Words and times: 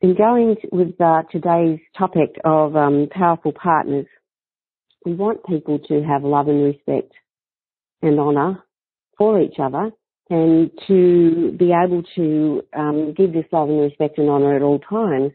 in 0.00 0.14
going 0.14 0.56
with 0.72 0.98
uh, 1.00 1.22
today's 1.30 1.78
topic 1.96 2.36
of 2.44 2.74
um, 2.74 3.08
powerful 3.10 3.52
partners, 3.52 4.06
we 5.04 5.14
want 5.14 5.44
people 5.44 5.78
to 5.78 6.02
have 6.02 6.24
love 6.24 6.48
and 6.48 6.64
respect 6.64 7.12
and 8.02 8.18
honour 8.18 8.62
for 9.18 9.40
each 9.40 9.56
other 9.62 9.90
and 10.30 10.70
to 10.86 11.54
be 11.58 11.72
able 11.72 12.02
to 12.14 12.62
um, 12.74 13.12
give 13.14 13.32
this 13.32 13.44
love 13.52 13.68
and 13.68 13.80
respect 13.80 14.16
and 14.16 14.30
honour 14.30 14.56
at 14.56 14.62
all 14.62 14.78
times. 14.78 15.32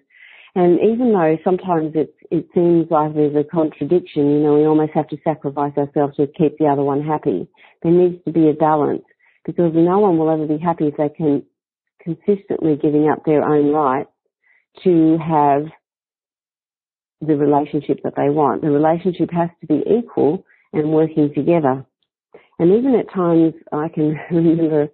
And 0.56 0.80
even 0.80 1.12
though 1.12 1.38
sometimes 1.44 1.92
it, 1.96 2.16
it 2.32 2.48
seems 2.56 2.88
like 2.90 3.14
there's 3.14 3.36
a 3.36 3.44
contradiction, 3.44 4.32
you 4.32 4.40
know, 4.40 4.56
we 4.56 4.66
almost 4.66 4.94
have 4.94 5.10
to 5.10 5.18
sacrifice 5.24 5.74
ourselves 5.78 6.16
to 6.16 6.28
keep 6.28 6.58
the 6.58 6.68
other 6.68 6.82
one 6.82 7.04
happy. 7.04 7.48
There 7.84 7.92
needs 7.92 8.24
to 8.26 8.32
be 8.32 8.50
a 8.50 8.54
balance 8.54 9.04
because 9.46 9.74
no 9.76 10.00
one 10.00 10.18
will 10.18 10.32
ever 10.32 10.48
be 10.48 10.58
happy 10.58 10.88
if 10.88 10.98
they 10.98 11.10
can 11.10 11.44
consistently 12.02 12.78
giving 12.82 13.10
up 13.10 13.26
their 13.26 13.44
own 13.44 13.72
right 13.72 14.08
to 14.84 15.18
have 15.18 15.66
the 17.22 17.36
relationship 17.36 18.00
that 18.04 18.14
they 18.16 18.30
want. 18.30 18.62
The 18.62 18.70
relationship 18.70 19.30
has 19.32 19.50
to 19.62 19.68
be 19.68 19.84
equal 19.88 20.46
and 20.74 20.92
working 20.92 21.34
together. 21.34 21.86
And 22.60 22.72
even 22.72 22.96
at 22.96 23.14
times, 23.14 23.54
I 23.72 23.88
can 23.90 24.18
remember, 24.32 24.90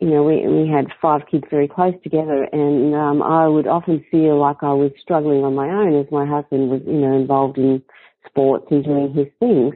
you 0.00 0.08
know, 0.08 0.24
we 0.24 0.46
we 0.46 0.68
had 0.68 0.86
five 1.00 1.22
kids 1.30 1.44
very 1.50 1.68
close 1.68 1.94
together, 2.02 2.46
and 2.52 2.94
um, 2.94 3.22
I 3.22 3.46
would 3.46 3.66
often 3.66 4.04
feel 4.10 4.38
like 4.40 4.58
I 4.62 4.72
was 4.72 4.90
struggling 5.00 5.44
on 5.44 5.54
my 5.54 5.68
own 5.68 5.98
as 6.00 6.10
my 6.10 6.26
husband 6.26 6.70
was, 6.70 6.80
you 6.86 7.00
know, 7.00 7.16
involved 7.16 7.58
in 7.58 7.82
sports 8.26 8.66
and 8.70 8.84
doing 8.84 9.12
his 9.14 9.28
things. 9.38 9.74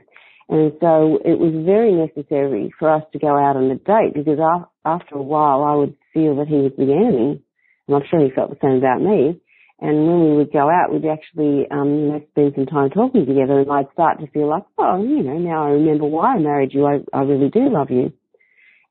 And 0.50 0.72
so 0.80 1.18
it 1.24 1.38
was 1.38 1.52
very 1.66 1.92
necessary 1.92 2.72
for 2.78 2.88
us 2.88 3.02
to 3.12 3.18
go 3.18 3.28
out 3.28 3.56
on 3.56 3.70
a 3.70 3.76
date 3.76 4.14
because 4.14 4.38
after 4.84 5.14
a 5.14 5.22
while 5.22 5.62
I 5.62 5.74
would 5.74 5.94
feel 6.14 6.36
that 6.36 6.48
he 6.48 6.56
was 6.56 6.72
the 6.78 6.84
enemy 6.84 7.42
and 7.88 7.96
I'm 7.96 8.02
sure 8.08 8.20
he 8.22 8.30
felt 8.30 8.50
the 8.50 8.58
same 8.62 8.78
about 8.78 9.00
me. 9.02 9.40
And 9.80 10.06
when 10.06 10.30
we 10.30 10.36
would 10.36 10.52
go 10.52 10.68
out, 10.68 10.92
we'd 10.92 11.06
actually, 11.06 11.66
um, 11.70 11.88
you 11.88 12.12
know, 12.12 12.22
spend 12.30 12.52
some 12.56 12.66
time 12.66 12.90
talking 12.90 13.26
together 13.26 13.60
and 13.60 13.70
I'd 13.70 13.92
start 13.92 14.20
to 14.20 14.26
feel 14.28 14.48
like, 14.48 14.64
oh, 14.76 15.02
you 15.02 15.22
know, 15.22 15.38
now 15.38 15.66
I 15.66 15.70
remember 15.70 16.04
why 16.04 16.34
I 16.34 16.38
married 16.38 16.74
you. 16.74 16.84
I, 16.84 16.98
I 17.12 17.22
really 17.22 17.48
do 17.48 17.70
love 17.70 17.90
you. 17.90 18.12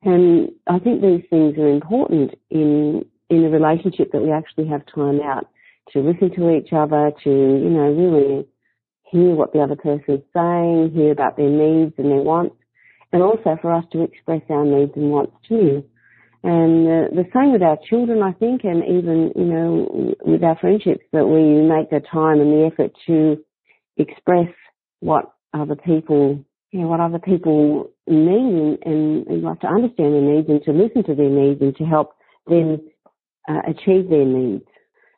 And 0.03 0.51
I 0.65 0.79
think 0.79 1.01
these 1.01 1.23
things 1.29 1.57
are 1.57 1.67
important 1.67 2.35
in, 2.49 3.05
in 3.29 3.43
a 3.43 3.49
relationship 3.49 4.11
that 4.13 4.21
we 4.21 4.31
actually 4.31 4.67
have 4.67 4.81
time 4.93 5.19
out 5.21 5.47
to 5.91 5.99
listen 5.99 6.31
to 6.35 6.55
each 6.55 6.71
other, 6.71 7.11
to, 7.23 7.29
you 7.29 7.69
know, 7.69 7.91
really 7.91 8.47
hear 9.11 9.35
what 9.35 9.53
the 9.53 9.59
other 9.59 9.75
person 9.75 10.15
is 10.15 10.21
saying, 10.33 10.91
hear 10.93 11.11
about 11.11 11.35
their 11.35 11.49
needs 11.49 11.93
and 11.97 12.11
their 12.11 12.23
wants, 12.23 12.55
and 13.11 13.21
also 13.21 13.57
for 13.61 13.73
us 13.73 13.83
to 13.91 14.03
express 14.03 14.41
our 14.49 14.65
needs 14.65 14.91
and 14.95 15.11
wants 15.11 15.33
too. 15.47 15.83
And 16.43 16.87
uh, 16.87 17.15
the 17.15 17.25
same 17.33 17.51
with 17.51 17.63
our 17.63 17.77
children, 17.89 18.21
I 18.21 18.31
think, 18.33 18.63
and 18.63 18.83
even, 18.83 19.31
you 19.35 19.45
know, 19.45 20.15
with 20.25 20.43
our 20.43 20.57
friendships, 20.59 21.03
that 21.11 21.25
we 21.25 21.61
make 21.61 21.89
the 21.89 21.99
time 21.99 22.39
and 22.39 22.53
the 22.53 22.69
effort 22.71 22.91
to 23.07 23.37
express 23.97 24.53
what 24.99 25.33
other 25.53 25.75
people, 25.75 26.43
you 26.71 26.81
know, 26.81 26.87
what 26.87 26.99
other 26.99 27.19
people 27.19 27.89
need 28.07 28.77
and, 28.85 29.27
and 29.27 29.43
like 29.43 29.59
to 29.61 29.67
understand 29.67 30.13
their 30.13 30.21
needs 30.21 30.47
and 30.49 30.61
to 30.63 30.71
listen 30.71 31.03
to 31.05 31.15
their 31.15 31.29
needs 31.29 31.61
and 31.61 31.75
to 31.77 31.83
help 31.83 32.11
them 32.47 32.81
uh, 33.49 33.61
achieve 33.67 34.09
their 34.09 34.25
needs. 34.25 34.63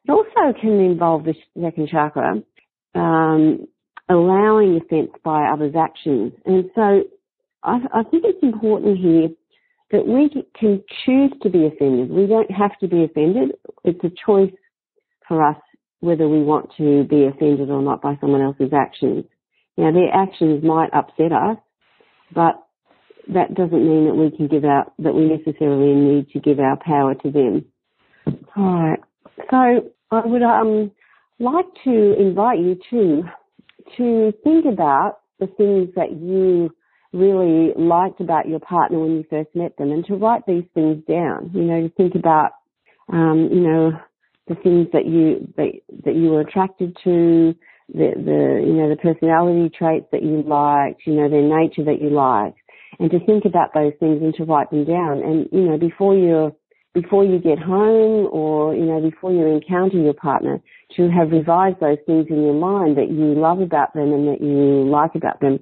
It 0.05 0.11
also 0.11 0.57
can 0.59 0.79
involve 0.79 1.25
the 1.25 1.35
second 1.61 1.89
chakra, 1.89 2.41
um, 2.95 3.67
allowing 4.07 4.79
offence 4.81 5.11
by 5.23 5.47
others' 5.47 5.75
actions. 5.77 6.33
And 6.45 6.69
so 6.73 7.03
I, 7.63 7.79
I 7.93 8.03
think 8.03 8.23
it's 8.25 8.41
important 8.41 8.97
here 8.97 9.29
that 9.91 10.05
we 10.05 10.29
can 10.59 10.83
choose 11.05 11.31
to 11.41 11.49
be 11.49 11.65
offended. 11.65 12.09
We 12.09 12.27
don't 12.27 12.51
have 12.51 12.77
to 12.79 12.87
be 12.87 13.03
offended. 13.03 13.51
It's 13.83 14.03
a 14.03 14.11
choice 14.25 14.53
for 15.27 15.43
us 15.43 15.57
whether 16.01 16.29
we 16.29 16.41
want 16.41 16.71
to 16.77 17.03
be 17.05 17.25
offended 17.25 17.69
or 17.69 17.81
not 17.81 18.01
by 18.01 18.17
someone 18.21 18.41
else's 18.41 18.71
actions. 18.73 19.25
Now, 19.77 19.91
their 19.91 20.13
actions 20.13 20.63
might 20.63 20.93
upset 20.93 21.31
us, 21.31 21.57
but 22.33 22.55
that 23.33 23.53
doesn't 23.53 23.87
mean 23.87 24.07
that 24.07 24.15
we 24.15 24.35
can 24.35 24.47
give 24.47 24.63
out, 24.63 24.93
that 24.99 25.13
we 25.13 25.25
necessarily 25.25 25.93
need 25.93 26.29
to 26.31 26.39
give 26.39 26.59
our 26.59 26.77
power 26.77 27.15
to 27.15 27.31
them. 27.31 27.65
Alright. 28.57 28.99
So, 29.49 29.91
I 30.11 30.25
would, 30.25 30.41
um, 30.41 30.91
like 31.39 31.65
to 31.85 32.19
invite 32.19 32.59
you 32.59 32.77
to, 32.89 33.23
to 33.97 34.33
think 34.43 34.65
about 34.65 35.19
the 35.39 35.47
things 35.47 35.89
that 35.95 36.11
you 36.11 36.69
really 37.13 37.73
liked 37.75 38.21
about 38.21 38.47
your 38.47 38.59
partner 38.59 38.99
when 38.99 39.17
you 39.17 39.25
first 39.29 39.49
met 39.55 39.75
them 39.77 39.91
and 39.91 40.05
to 40.05 40.15
write 40.15 40.45
these 40.45 40.65
things 40.73 41.03
down, 41.07 41.51
you 41.53 41.63
know, 41.63 41.81
to 41.81 41.89
think 41.95 42.15
about, 42.15 42.51
um, 43.11 43.49
you 43.51 43.61
know, 43.61 43.91
the 44.47 44.55
things 44.55 44.87
that 44.93 45.05
you, 45.05 45.47
that, 45.57 45.71
that 46.05 46.15
you 46.15 46.29
were 46.29 46.41
attracted 46.41 46.95
to, 47.03 47.55
the, 47.93 48.11
the, 48.15 48.63
you 48.65 48.73
know, 48.73 48.89
the 48.89 48.97
personality 49.01 49.69
traits 49.75 50.05
that 50.11 50.21
you 50.21 50.43
liked, 50.43 51.01
you 51.05 51.13
know, 51.13 51.29
their 51.29 51.41
nature 51.41 51.83
that 51.83 52.01
you 52.01 52.09
liked, 52.09 52.57
and 52.99 53.09
to 53.09 53.19
think 53.25 53.45
about 53.45 53.73
those 53.73 53.93
things 53.99 54.21
and 54.21 54.33
to 54.35 54.43
write 54.43 54.69
them 54.69 54.85
down. 54.85 55.19
And, 55.23 55.49
you 55.51 55.61
know, 55.61 55.77
before 55.77 56.15
you're, 56.15 56.53
before 56.93 57.23
you 57.23 57.39
get 57.39 57.59
home 57.59 58.27
or, 58.31 58.75
you 58.75 58.85
know, 58.85 59.01
before 59.01 59.31
you 59.31 59.45
encounter 59.45 59.97
your 59.97 60.13
partner, 60.13 60.61
to 60.95 61.09
have 61.09 61.31
revised 61.31 61.79
those 61.79 61.99
things 62.05 62.27
in 62.29 62.43
your 62.43 62.53
mind 62.53 62.97
that 62.97 63.09
you 63.09 63.33
love 63.39 63.61
about 63.61 63.93
them 63.93 64.11
and 64.11 64.27
that 64.27 64.41
you 64.41 64.89
like 64.89 65.15
about 65.15 65.39
them 65.39 65.59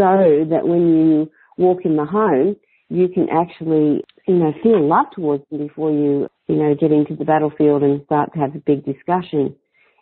so 0.00 0.46
that 0.48 0.66
when 0.66 0.88
you 0.88 1.30
walk 1.58 1.84
in 1.84 1.96
the 1.96 2.06
home, 2.06 2.56
you 2.88 3.08
can 3.08 3.28
actually, 3.28 4.02
you 4.26 4.34
know, 4.34 4.54
feel 4.62 4.82
love 4.88 5.06
towards 5.14 5.44
them 5.50 5.66
before 5.66 5.90
you, 5.90 6.26
you 6.48 6.56
know, 6.56 6.74
get 6.74 6.90
into 6.90 7.14
the 7.14 7.24
battlefield 7.24 7.82
and 7.82 8.02
start 8.06 8.32
to 8.32 8.40
have 8.40 8.54
a 8.54 8.58
big 8.58 8.82
discussion. 8.86 9.54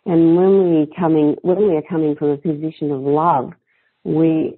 And 0.05 0.37
when 0.37 0.69
we 0.69 0.87
coming, 0.97 1.35
when 1.41 1.57
we 1.57 1.75
are 1.75 1.83
coming 1.87 2.15
from 2.15 2.29
a 2.29 2.37
position 2.37 2.91
of 2.91 3.01
love, 3.01 3.51
we 4.05 4.57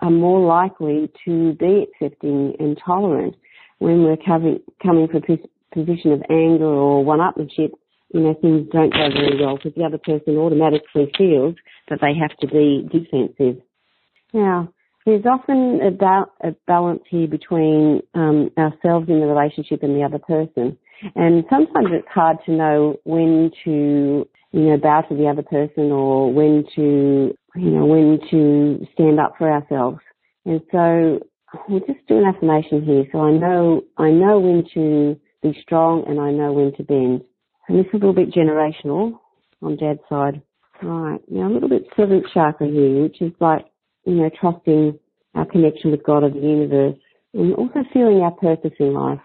are 0.00 0.10
more 0.10 0.46
likely 0.46 1.10
to 1.24 1.54
be 1.54 1.86
accepting 1.88 2.54
and 2.60 2.78
tolerant. 2.84 3.36
When 3.78 4.04
we're 4.04 4.18
coming, 4.18 4.60
coming 4.82 5.08
from 5.08 5.22
a 5.28 5.74
position 5.74 6.12
of 6.12 6.22
anger 6.28 6.66
or 6.66 7.04
one-upmanship, 7.04 7.72
you 8.12 8.20
know, 8.20 8.34
things 8.34 8.68
don't 8.70 8.92
go 8.92 9.08
very 9.10 9.40
well 9.40 9.56
because 9.56 9.72
the 9.76 9.84
other 9.84 9.98
person 9.98 10.36
automatically 10.36 11.10
feels 11.16 11.54
that 11.88 12.00
they 12.00 12.14
have 12.14 12.36
to 12.40 12.46
be 12.46 12.86
defensive. 12.92 13.62
Now, 14.32 14.72
there's 15.06 15.24
often 15.24 15.80
a, 15.82 15.90
ba- 15.90 16.30
a 16.42 16.54
balance 16.66 17.02
here 17.08 17.26
between 17.26 18.02
um, 18.14 18.50
ourselves 18.58 19.08
in 19.08 19.20
the 19.20 19.26
relationship 19.26 19.82
and 19.82 19.96
the 19.96 20.04
other 20.04 20.18
person. 20.18 20.76
And 21.14 21.44
sometimes 21.48 21.88
it's 21.92 22.08
hard 22.08 22.38
to 22.46 22.52
know 22.52 22.96
when 23.04 23.50
to, 23.64 24.28
you 24.52 24.60
know, 24.60 24.76
bow 24.76 25.02
to 25.02 25.14
the 25.14 25.28
other 25.28 25.42
person 25.42 25.92
or 25.92 26.32
when 26.32 26.64
to, 26.76 27.34
you 27.54 27.70
know, 27.70 27.86
when 27.86 28.18
to 28.30 28.86
stand 28.92 29.18
up 29.20 29.34
for 29.38 29.50
ourselves. 29.50 30.00
And 30.44 30.60
so 30.70 31.20
we'll 31.68 31.80
just 31.80 32.06
do 32.08 32.18
an 32.18 32.24
affirmation 32.24 32.84
here. 32.84 33.04
So 33.12 33.20
I 33.20 33.32
know, 33.32 33.82
I 33.96 34.10
know 34.10 34.40
when 34.40 34.64
to 34.74 35.18
be 35.42 35.58
strong 35.62 36.04
and 36.06 36.20
I 36.20 36.32
know 36.32 36.52
when 36.52 36.74
to 36.76 36.82
bend. 36.82 37.22
And 37.68 37.78
this 37.78 37.86
is 37.86 37.94
a 37.94 37.96
little 37.96 38.12
bit 38.12 38.32
generational 38.32 39.18
on 39.62 39.76
Dad's 39.76 40.00
side. 40.08 40.42
Right. 40.82 41.20
Now 41.28 41.48
a 41.48 41.52
little 41.52 41.68
bit 41.68 41.86
seventh 41.96 42.24
chakra 42.32 42.66
here, 42.66 43.02
which 43.02 43.20
is 43.20 43.32
like 43.40 43.66
you 44.08 44.14
know, 44.14 44.30
trusting 44.40 44.98
our 45.34 45.44
connection 45.46 45.90
with 45.90 46.02
God 46.02 46.24
or 46.24 46.30
the 46.30 46.40
universe 46.40 46.96
and 47.34 47.54
also 47.54 47.84
feeling 47.92 48.20
our 48.20 48.32
purpose 48.32 48.72
in 48.80 48.94
life. 48.94 49.20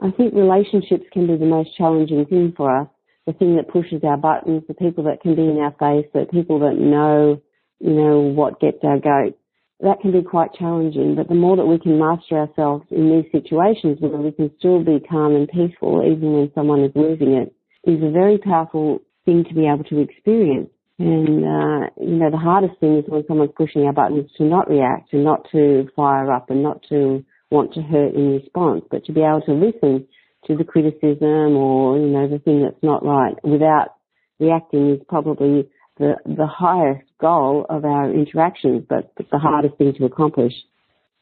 I 0.00 0.10
think 0.10 0.34
relationships 0.34 1.04
can 1.12 1.26
be 1.26 1.36
the 1.36 1.46
most 1.46 1.76
challenging 1.76 2.24
thing 2.26 2.54
for 2.56 2.74
us, 2.80 2.88
the 3.26 3.34
thing 3.34 3.56
that 3.56 3.68
pushes 3.68 4.02
our 4.02 4.16
buttons, 4.16 4.62
the 4.66 4.74
people 4.74 5.04
that 5.04 5.20
can 5.20 5.36
be 5.36 5.42
in 5.42 5.58
our 5.58 5.74
face, 5.78 6.08
the 6.12 6.26
people 6.32 6.58
that 6.60 6.74
know, 6.74 7.40
you 7.78 7.92
know, 7.92 8.20
what 8.20 8.58
gets 8.58 8.78
our 8.82 8.98
goat. 8.98 9.38
That 9.80 10.00
can 10.00 10.12
be 10.12 10.22
quite 10.22 10.54
challenging, 10.54 11.14
but 11.14 11.28
the 11.28 11.34
more 11.34 11.56
that 11.56 11.66
we 11.66 11.78
can 11.78 11.98
master 11.98 12.38
ourselves 12.38 12.86
in 12.90 13.10
these 13.10 13.30
situations 13.32 13.98
where 14.00 14.12
we 14.12 14.32
can 14.32 14.50
still 14.58 14.82
be 14.82 15.00
calm 15.10 15.34
and 15.34 15.48
peaceful 15.48 16.02
even 16.06 16.32
when 16.32 16.52
someone 16.54 16.84
is 16.84 16.92
losing 16.94 17.34
it 17.34 17.54
is 17.84 18.02
a 18.02 18.10
very 18.10 18.38
powerful 18.38 19.02
thing 19.24 19.44
to 19.44 19.54
be 19.54 19.66
able 19.66 19.84
to 19.84 19.98
experience. 19.98 20.70
And, 21.02 21.44
uh, 21.44 21.90
you 22.00 22.14
know, 22.14 22.30
the 22.30 22.36
hardest 22.36 22.78
thing 22.78 22.98
is 22.98 23.04
when 23.08 23.24
someone's 23.26 23.50
pushing 23.56 23.82
our 23.82 23.92
buttons 23.92 24.30
to 24.38 24.44
not 24.44 24.70
react 24.70 25.12
and 25.12 25.24
not 25.24 25.48
to 25.50 25.88
fire 25.96 26.30
up 26.30 26.48
and 26.48 26.62
not 26.62 26.80
to 26.90 27.24
want 27.50 27.74
to 27.74 27.82
hurt 27.82 28.14
in 28.14 28.34
response, 28.34 28.84
but 28.88 29.04
to 29.06 29.12
be 29.12 29.20
able 29.20 29.42
to 29.46 29.52
listen 29.52 30.06
to 30.46 30.56
the 30.56 30.62
criticism 30.62 31.56
or, 31.56 31.98
you 31.98 32.06
know, 32.06 32.28
the 32.28 32.38
thing 32.38 32.62
that's 32.62 32.82
not 32.84 33.04
right 33.04 33.34
without 33.42 33.96
reacting 34.38 34.90
is 34.92 35.00
probably 35.08 35.68
the, 35.98 36.14
the 36.24 36.46
highest 36.46 37.08
goal 37.20 37.66
of 37.68 37.84
our 37.84 38.12
interactions, 38.12 38.84
but 38.88 39.12
the 39.16 39.38
hardest 39.38 39.76
thing 39.78 39.92
to 39.98 40.04
accomplish. 40.04 40.52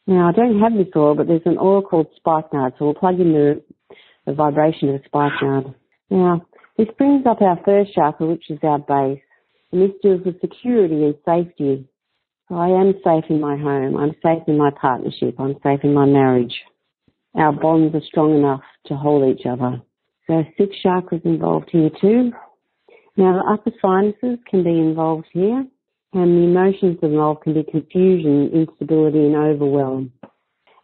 Now, 0.07 0.29
I 0.29 0.33
don't 0.33 0.61
have 0.61 0.75
this 0.75 0.93
oil, 0.95 1.15
but 1.15 1.27
there's 1.27 1.41
an 1.47 1.57
oil 1.59 1.81
called 1.81 2.09
spikenard, 2.17 2.75
so 2.79 2.85
we'll 2.85 2.95
plug 2.95 3.19
in 3.19 3.33
the, 3.33 3.63
the 4.27 4.35
vibration 4.35 4.95
of 4.95 5.01
spikenard. 5.07 5.75
Now, 6.11 6.43
this 6.77 6.89
brings 6.99 7.25
up 7.27 7.41
our 7.41 7.59
first 7.65 7.95
chakra, 7.95 8.27
which 8.27 8.51
is 8.51 8.59
our 8.63 8.79
base. 8.79 9.23
And 9.73 9.83
this 9.83 9.97
deals 10.03 10.23
with 10.25 10.41
security 10.41 11.05
and 11.05 11.15
safety. 11.25 11.87
I 12.51 12.69
am 12.69 12.95
safe 13.05 13.25
in 13.29 13.41
my 13.41 13.57
home. 13.57 13.97
I'm 13.97 14.15
safe 14.23 14.43
in 14.49 14.59
my 14.59 14.71
partnership. 14.71 15.37
I'm 15.39 15.55
safe 15.63 15.81
in 15.85 15.95
my 15.95 16.07
marriage. 16.07 16.55
Our 17.37 17.53
bonds 17.53 17.95
are 17.95 18.03
strong 18.05 18.37
enough 18.37 18.63
to 18.87 18.97
hold 18.97 19.29
each 19.29 19.47
other. 19.47 19.81
So 20.27 20.45
six 20.59 20.77
chakras 20.85 21.25
involved 21.25 21.69
here 21.71 21.91
too. 22.01 22.33
Now, 23.17 23.35
the 23.35 23.53
upper 23.53 23.71
sinuses 23.81 24.39
can 24.49 24.65
be 24.65 24.71
involved 24.71 25.27
here, 25.33 25.65
and 26.13 26.37
the 26.37 26.45
emotions 26.45 26.99
involved 27.03 27.43
can 27.43 27.55
be 27.55 27.65
confusion, 27.65 28.51
instability, 28.53 29.27
and 29.27 29.37
overwhelm. 29.37 30.13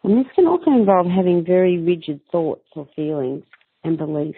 And 0.03 0.17
this 0.17 0.31
can 0.35 0.47
also 0.47 0.71
involve 0.71 1.07
having 1.07 1.43
very 1.45 1.79
rigid 1.79 2.21
thoughts 2.31 2.67
or 2.75 2.87
feelings 2.95 3.43
and 3.83 3.97
beliefs. 3.97 4.37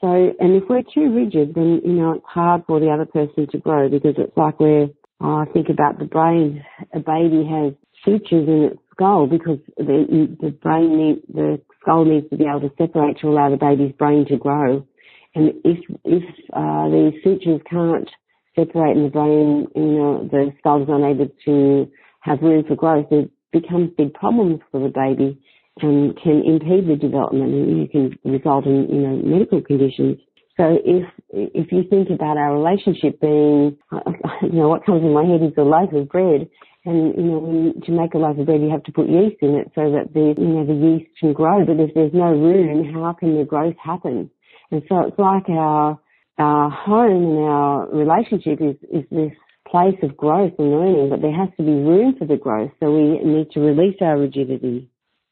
So, 0.00 0.08
and 0.08 0.62
if 0.62 0.64
we're 0.68 0.82
too 0.82 1.14
rigid, 1.14 1.54
then, 1.54 1.80
you 1.84 1.94
know, 1.94 2.12
it's 2.12 2.24
hard 2.26 2.64
for 2.66 2.80
the 2.80 2.90
other 2.90 3.06
person 3.06 3.46
to 3.50 3.58
grow 3.58 3.88
because 3.88 4.14
it's 4.18 4.36
like 4.36 4.60
we're, 4.60 4.88
oh, 5.20 5.36
I 5.36 5.46
think 5.52 5.68
about 5.70 5.98
the 5.98 6.04
brain. 6.04 6.62
A 6.92 7.00
baby 7.00 7.48
has 7.48 7.72
sutures 8.04 8.46
in 8.46 8.70
its 8.72 8.80
skull 8.92 9.26
because 9.26 9.58
the, 9.78 10.36
the 10.40 10.50
brain 10.50 11.22
the 11.32 11.60
skull 11.80 12.04
needs 12.04 12.28
to 12.28 12.36
be 12.36 12.44
able 12.44 12.60
to 12.60 12.72
separate 12.76 13.18
to 13.20 13.28
allow 13.28 13.50
the 13.50 13.56
baby's 13.56 13.92
brain 13.92 14.26
to 14.28 14.36
grow. 14.36 14.86
And 15.34 15.54
if, 15.64 15.78
if, 16.04 16.22
uh, 16.52 16.88
these 16.90 17.22
sutures 17.24 17.60
can't 17.68 18.08
separate 18.54 18.96
in 18.96 19.04
the 19.04 19.10
brain, 19.10 19.66
you 19.74 19.98
know, 19.98 20.28
the 20.30 20.52
skull 20.58 20.82
is 20.82 20.88
unable 20.90 21.28
to 21.46 21.90
have 22.20 22.42
room 22.42 22.64
for 22.66 22.74
growth, 22.74 23.06
it 23.10 23.30
becomes 23.52 23.90
big 23.96 24.12
problems 24.12 24.60
for 24.70 24.80
the 24.80 24.88
baby 24.88 25.40
and 25.82 26.16
can 26.22 26.42
impede 26.44 26.88
the 26.88 26.96
development 26.96 27.52
and 27.52 27.80
you 27.80 27.88
can 27.88 28.18
result 28.24 28.64
in, 28.66 28.88
you 28.88 29.00
know, 29.00 29.16
medical 29.16 29.60
conditions. 29.60 30.18
So 30.56 30.78
if, 30.84 31.04
if 31.30 31.70
you 31.70 31.84
think 31.90 32.08
about 32.08 32.38
our 32.38 32.56
relationship 32.56 33.20
being, 33.20 33.76
you 34.42 34.52
know, 34.52 34.68
what 34.68 34.86
comes 34.86 35.02
in 35.02 35.12
my 35.12 35.24
head 35.24 35.42
is 35.42 35.52
a 35.58 35.62
loaf 35.62 35.92
of 35.92 36.08
bread. 36.08 36.48
And, 36.86 37.14
you 37.16 37.22
know, 37.24 37.38
when, 37.38 37.82
to 37.84 37.92
make 37.92 38.14
a 38.14 38.18
loaf 38.18 38.38
of 38.38 38.46
bread, 38.46 38.62
you 38.62 38.70
have 38.70 38.84
to 38.84 38.92
put 38.92 39.08
yeast 39.08 39.36
in 39.42 39.56
it 39.56 39.70
so 39.74 39.90
that 39.92 40.14
the, 40.14 40.34
you 40.38 40.48
know, 40.48 40.64
the 40.64 40.72
yeast 40.72 41.10
can 41.20 41.34
grow. 41.34 41.64
But 41.66 41.80
if 41.80 41.92
there's 41.94 42.14
no 42.14 42.30
room, 42.32 42.94
how 42.94 43.12
can 43.12 43.36
the 43.36 43.44
growth 43.44 43.76
happen? 43.82 44.30
And 44.70 44.82
so 44.88 45.00
it's 45.00 45.18
like 45.18 45.48
our, 45.50 45.98
our 46.38 46.70
home 46.70 47.36
and 47.36 47.44
our 47.44 47.88
relationship 47.90 48.60
is, 48.62 48.76
is 48.90 49.04
this 49.10 49.32
place 49.68 49.98
of 50.02 50.16
growth 50.16 50.52
and 50.58 50.70
learning, 50.70 51.10
but 51.10 51.20
there 51.20 51.36
has 51.36 51.50
to 51.58 51.64
be 51.64 51.72
room 51.72 52.14
for 52.18 52.24
the 52.24 52.36
growth. 52.36 52.70
So 52.80 52.90
we 52.90 53.18
need 53.18 53.50
to 53.50 53.60
release 53.60 53.96
our 54.00 54.16
rigidity 54.16 54.88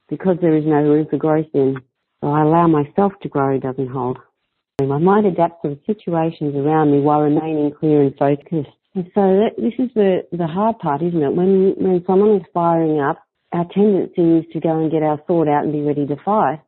because 0.08 0.36
there 0.40 0.56
is 0.56 0.64
no 0.66 0.82
room 0.82 1.06
for 1.08 1.16
growth 1.16 1.46
then. 1.52 1.76
So 2.20 2.30
I 2.30 2.42
allow 2.42 2.66
myself 2.66 3.12
to 3.22 3.28
grow 3.28 3.58
doesn't 3.58 3.90
hold. 3.90 4.18
My 4.80 4.98
mind 4.98 5.26
adapts 5.26 5.62
to 5.62 5.68
the 5.68 5.80
situations 5.86 6.56
around 6.56 6.90
me 6.90 7.00
while 7.00 7.20
remaining 7.20 7.72
clear 7.78 8.02
and 8.02 8.16
focused. 8.16 8.74
And 8.94 9.04
so 9.14 9.22
that, 9.22 9.50
this 9.56 9.74
is 9.78 9.90
the, 9.94 10.22
the 10.32 10.46
hard 10.46 10.78
part, 10.78 11.02
isn't 11.02 11.22
it? 11.22 11.34
When, 11.34 11.74
when 11.76 12.04
someone 12.06 12.36
is 12.36 12.46
firing 12.52 13.00
up, 13.00 13.18
our 13.52 13.66
tendency 13.72 14.38
is 14.38 14.44
to 14.52 14.60
go 14.60 14.80
and 14.80 14.90
get 14.90 15.02
our 15.02 15.20
sword 15.26 15.48
out 15.48 15.64
and 15.64 15.72
be 15.72 15.82
ready 15.82 16.06
to 16.06 16.16
fight. 16.24 16.60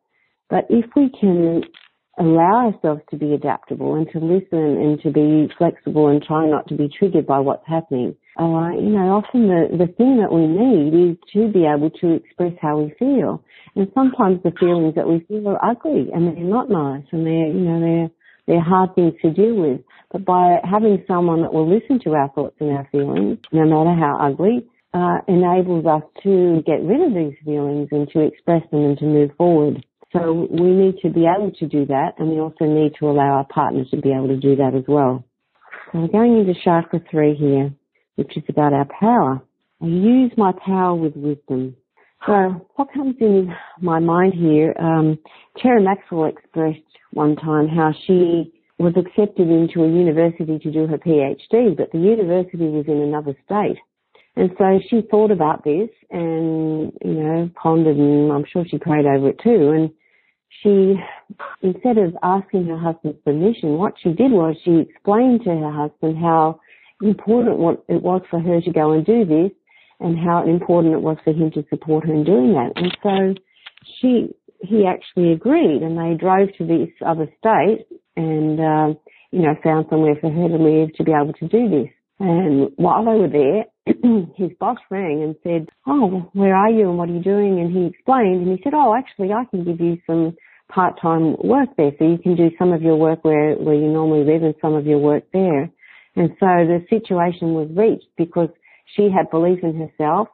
But 0.49 0.67
if 0.71 0.87
we 0.95 1.11
can 1.21 1.63
allow 2.19 2.73
ourselves 2.73 3.03
to 3.11 3.17
be 3.17 3.35
adaptable 3.35 3.95
and 3.95 4.09
to 4.13 4.19
listen 4.19 4.59
and 4.59 5.01
to 5.03 5.11
be 5.11 5.53
flexible 5.59 6.09
and 6.09 6.23
try 6.23 6.47
not 6.47 6.67
to 6.69 6.75
be 6.75 6.89
triggered 6.89 7.27
by 7.27 7.39
what's 7.39 7.67
happening. 7.67 8.17
Uh, 8.39 8.71
you 8.73 8.91
know, 8.91 9.23
often 9.23 9.49
the, 9.49 9.69
the 9.77 9.93
thing 9.95 10.19
that 10.19 10.33
we 10.33 10.47
need 10.47 11.13
is 11.13 11.17
to 11.33 11.51
be 11.53 11.65
able 11.65 11.91
to 11.91 12.15
express 12.15 12.53
how 12.61 12.79
we 12.79 12.93
feel. 12.99 13.43
And 13.75 13.91
sometimes 13.95 14.43
the 14.43 14.53
feelings 14.59 14.95
that 14.95 15.09
we 15.09 15.21
feel 15.29 15.49
are 15.49 15.65
ugly 15.65 16.09
and 16.13 16.27
they're 16.27 16.45
not 16.45 16.71
nice 16.71 17.05
and 17.13 17.27
they're, 17.27 17.49
you 17.49 17.61
know, 17.61 17.81
they're, 17.81 18.11
they're 18.47 18.65
hard 18.65 18.95
things 18.95 19.15
to 19.23 19.31
deal 19.31 19.55
with. 19.55 19.81
But 20.13 20.25
by 20.25 20.61
having 20.65 21.05
someone 21.07 21.43
that 21.43 21.53
will 21.53 21.69
listen 21.69 22.01
to 22.05 22.15
our 22.15 22.31
thoughts 22.31 22.57
and 22.61 22.71
our 22.71 22.89
feelings, 22.93 23.39
no 23.53 23.65
matter 23.65 23.95
how 23.99 24.19
ugly, 24.21 24.67
uh, 24.95 25.19
enables 25.29 25.85
us 25.85 26.03
to 26.23 26.63
get 26.65 26.83
rid 26.83 27.01
of 27.03 27.13
these 27.13 27.37
feelings 27.45 27.89
and 27.91 28.09
to 28.11 28.21
express 28.21 28.63
them 28.71 28.85
and 28.85 28.99
to 28.99 29.05
move 29.05 29.31
forward. 29.37 29.85
So 30.17 30.49
we 30.51 30.71
need 30.71 30.99
to 31.03 31.11
be 31.11 31.27
able 31.27 31.51
to 31.53 31.67
do 31.67 31.85
that 31.87 32.13
and 32.19 32.31
we 32.31 32.41
also 32.41 32.65
need 32.65 32.93
to 33.01 33.07
allow 33.11 33.37
our 33.37 33.47
partners 33.47 33.89
to 33.91 34.01
be 34.01 34.13
able 34.13 34.29
to 34.29 34.37
do 34.37 34.57
that 34.57 34.75
as 34.75 34.85
well. 34.89 35.25
So 35.93 36.01
we're 36.01 36.09
going 36.09 36.39
into 36.39 36.55
chakra 36.65 37.01
three 37.11 37.35
here, 37.35 37.73
which 38.15 38.37
is 38.37 38.45
about 38.49 38.73
our 38.73 38.87
power. 38.99 39.43
I 39.83 39.87
use 39.87 40.33
my 40.37 40.53
power 40.65 40.95
with 40.95 41.15
wisdom. 41.17 41.77
So 42.27 42.67
what 42.77 42.93
comes 42.95 43.17
in 43.21 43.53
my 43.81 43.99
mind 43.99 44.35
here, 44.35 44.75
um, 44.81 45.19
Tara 45.63 45.83
Maxwell 45.83 46.25
expressed 46.25 46.81
one 47.13 47.37
time 47.37 47.69
how 47.69 47.93
she 48.07 48.53
was 48.79 48.95
accepted 48.97 49.49
into 49.49 49.85
a 49.85 49.89
university 49.89 50.59
to 50.59 50.71
do 50.71 50.87
her 50.87 50.99
PhD, 50.99 51.77
but 51.77 51.93
the 51.93 51.99
university 51.99 52.69
was 52.69 52.87
in 52.89 53.01
another 53.01 53.37
state. 53.45 53.79
And 54.35 54.51
so 54.59 54.81
she 54.91 55.01
thought 55.11 55.31
about 55.31 55.65
this 55.65 55.89
and, 56.11 56.93
you 57.03 57.13
know, 57.13 57.51
pondered 57.55 57.97
and 57.97 58.31
I'm 58.33 58.45
sure 58.51 58.65
she 58.69 58.79
prayed 58.79 59.07
over 59.07 59.31
it 59.31 59.41
too. 59.43 59.71
And 59.71 59.91
she, 60.67 60.97
instead 61.63 61.97
of 61.99 62.17
asking 62.23 62.67
her 62.67 62.77
husband's 62.77 63.19
permission, 63.25 63.79
what 63.79 63.95
she 64.03 64.11
did 64.11 64.33
was 64.33 64.57
she 64.65 64.79
explained 64.91 65.43
to 65.45 65.51
her 65.51 65.71
husband 65.71 66.19
how 66.19 66.61
important 67.01 67.85
it 67.89 68.03
was 68.03 68.23
for 68.29 68.41
her 68.41 68.61
to 68.61 68.73
go 68.73 68.93
and 68.93 69.07
do 69.07 69.25
this 69.25 69.53
and 70.01 70.19
how 70.19 70.45
important 70.45 70.95
it 70.95 71.01
was 71.01 71.17
for 71.25 71.33
him 71.33 71.51
to 71.53 71.65
support 71.71 72.05
her 72.07 72.13
in 72.13 72.25
doing 72.25 72.55
that. 72.55 72.73
And 72.75 72.97
so 73.03 73.43
she, 74.01 74.35
he 74.61 74.87
actually 74.87 75.33
agreed 75.33 75.83
and 75.83 75.97
they 75.97 76.19
drove 76.19 76.49
to 76.59 76.67
this 76.67 76.91
other 77.05 77.29
state 77.39 77.87
and, 78.17 78.59
uh, 78.59 78.99
you 79.31 79.43
know, 79.43 79.55
found 79.63 79.87
somewhere 79.89 80.17
for 80.21 80.31
her 80.31 80.49
to 80.49 80.57
live 80.57 80.95
to 80.95 81.05
be 81.05 81.13
able 81.13 81.33
to 81.35 81.49
do 81.49 81.69
this. 81.69 81.91
And 82.19 82.71
while 82.77 83.05
they 83.05 83.21
were 83.21 83.29
there, 83.29 83.65
his 84.37 84.51
boss 84.59 84.79
rang 84.91 85.23
and 85.23 85.37
said, 85.43 85.69
Oh, 85.87 86.29
where 86.33 86.57
are 86.57 86.71
you 86.71 86.89
and 86.89 86.99
what 86.99 87.11
are 87.11 87.13
you 87.13 87.23
doing? 87.23 87.61
And 87.61 87.71
he 87.71 87.87
explained 87.87 88.47
and 88.47 88.57
he 88.57 88.63
said, 88.65 88.73
Oh, 88.75 88.95
actually 88.97 89.33
I 89.33 89.45
can 89.51 89.65
give 89.65 89.81
you 89.81 89.99
some 90.07 90.35
part-time 90.69 91.37
work 91.43 91.71
there. 91.77 91.93
So 91.99 92.05
you 92.05 92.19
can 92.19 92.37
do 92.37 92.51
some 92.59 92.73
of 92.73 92.83
your 92.83 92.97
work 92.97 93.25
where, 93.25 93.55
where 93.55 93.75
you 93.75 93.89
normally 93.89 94.25
live 94.25 94.43
and 94.43 94.55
some 94.61 94.75
of 94.75 94.87
your 94.87 94.99
work 94.99 95.25
there. 95.33 95.71
And 96.17 96.31
so 96.41 96.47
the 96.47 96.85
situation 96.89 97.55
was 97.55 97.69
reached 97.75 98.09
because 98.17 98.49
she 98.95 99.11
had 99.11 99.31
belief 99.31 99.61
in 99.63 99.79
herself. 99.79 100.29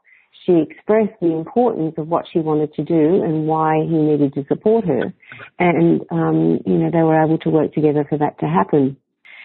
She 0.47 0.55
expressed 0.55 1.19
the 1.21 1.33
importance 1.33 1.95
of 1.99 2.09
what 2.09 2.25
she 2.33 2.39
wanted 2.41 2.73
to 2.75 2.85
do 2.85 3.23
and 3.23 3.47
why 3.47 3.77
he 3.85 3.95
needed 3.95 4.35
to 4.35 4.45
support 4.49 4.85
her. 4.87 5.13
And, 5.59 6.03
um, 6.11 6.61
you 6.67 6.79
know, 6.79 6.91
they 6.91 7.03
were 7.03 7.23
able 7.23 7.39
to 7.39 7.51
work 7.51 7.75
together 7.75 8.05
for 8.09 8.19
that 8.19 8.39
to 8.41 8.47
happen. 8.47 8.97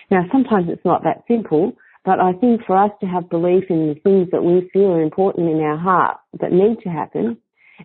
Now, 0.10 0.26
sometimes 0.32 0.68
it's 0.70 0.86
not 0.86 1.04
that 1.04 1.24
simple, 1.28 1.74
but 2.06 2.20
I 2.20 2.34
think 2.34 2.66
for 2.66 2.78
us 2.78 2.92
to 3.02 3.06
have 3.06 3.30
belief 3.30 3.66
in 3.70 3.90
the 3.90 4.00
things 4.00 4.30
that 4.32 4.42
we 4.42 4.70
feel 4.72 4.94
are 4.94 5.02
important 5.02 5.50
in 5.50 5.60
our 5.60 5.78
heart 5.78 6.18
that 6.40 6.52
need 6.52 6.80
to 6.84 6.90
happen, 6.90 7.38